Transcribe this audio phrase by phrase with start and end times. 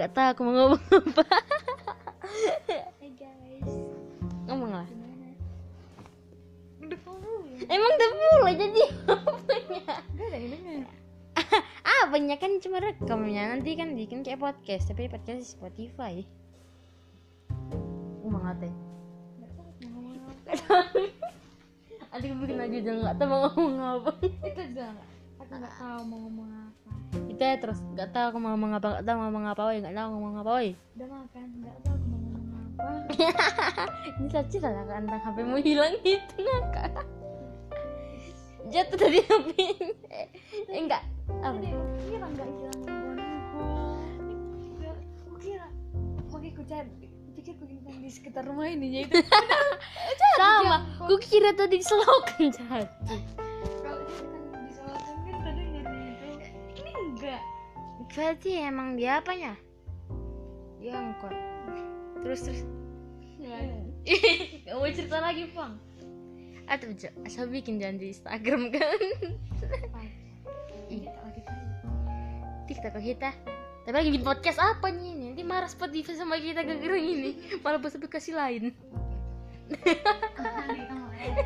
[0.00, 0.80] Gak tahu aku mau ngomong
[1.12, 1.24] apa.
[3.04, 3.68] Hai guys
[4.48, 4.88] Ngomong lah.
[7.68, 10.00] Emang udah mulai jadi apanya?
[10.16, 10.88] gak ada yang denger
[12.00, 16.14] Apanya kan cuma rekamnya nanti kan bikin kayak podcast tapi podcast di Spotify.
[18.24, 18.72] Ngomong apa?
[18.72, 19.60] apa
[22.16, 24.10] Adik bikin lagi jangan nggak tahu mau ngomong apa.
[24.24, 26.90] itu juga nggak aku nggak tahu mau ngomong apa
[27.32, 29.94] Kita terus nggak tahu aku mau ngomong apa nggak tahu mau ngomong apa woy nggak
[29.96, 30.68] tahu ngomong apa woy.
[30.76, 32.84] udah makan nggak tahu aku mau ngomong apa
[34.20, 36.92] Ini saja lah kan tentang HP mau hilang itu ngakak.
[38.68, 39.48] Jatuh tadi HP.
[40.12, 40.28] Eh,
[40.68, 41.02] enggak.
[41.40, 41.56] Apa?
[41.56, 42.80] Aku kira nggak hilang
[45.24, 45.66] aku kira
[46.52, 46.90] aku cari
[47.32, 49.16] pikir aku hilang di sekitar rumah ini itu
[50.40, 50.84] Sama.
[51.08, 53.39] Ku kira tadi selokan jatuh.
[58.10, 59.54] Berarti emang dia apanya?
[60.82, 61.30] Dia angkot.
[62.26, 62.62] Terus terus.
[63.40, 65.72] Gak mau cerita lagi bang.
[66.66, 66.90] Atau
[67.22, 68.98] asal bikin janji Instagram kan?
[70.90, 71.14] Iya.
[72.66, 73.30] TikTok kita.
[73.86, 75.30] Tapi lagi bikin podcast apa nih?
[75.30, 77.62] Nanti marah Spotify sama kita gara-gara ini.
[77.62, 78.74] Malah pas aplikasi lain.
[81.20, 81.36] Eh?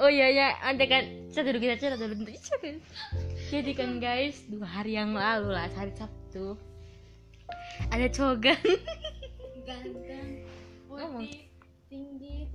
[0.00, 2.76] Oh iya ya, ada kan satu dulu kita cerita dulu bentuk kan.
[3.54, 6.58] Jadi kan guys, dua hari yang lalu lah, hari Sabtu.
[7.94, 8.58] Ada cogan.
[9.62, 10.42] Ganteng,
[10.90, 11.46] putih,
[11.86, 12.50] tinggi,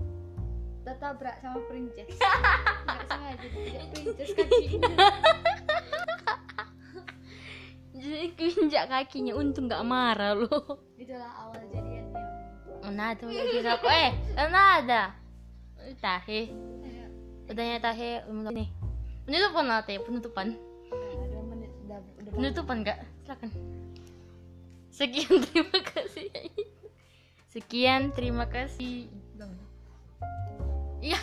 [0.84, 2.20] tertabrak sama princess.
[2.86, 4.96] Nggak sengaja tidak princess kakinya.
[7.96, 10.84] Jadi kinjak kakinya, untung nggak marah loh.
[11.00, 12.04] Itulah awal jadiannya.
[13.80, 15.04] Aku eh mana ada
[17.46, 18.68] tahe Ayo, udahnya tahe nih
[19.26, 20.48] penutupan lah teh penutupan.
[20.90, 21.42] Udah
[21.86, 23.50] udah udah penutupan kak silakan.
[24.90, 26.30] Sekian terima kasih.
[27.50, 29.10] Sekian terima kasih.
[31.06, 31.22] Iya